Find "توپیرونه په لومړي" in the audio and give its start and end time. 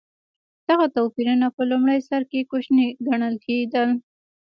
0.95-1.99